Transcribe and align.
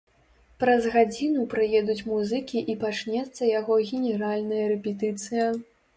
Праз 0.61 0.85
гадзіну 0.93 1.43
прыедуць 1.51 2.05
музыкі 2.07 2.63
і 2.75 2.77
пачнецца 2.85 3.53
яго 3.59 3.77
генеральная 3.91 4.65
рэпетыцыя. 4.73 5.45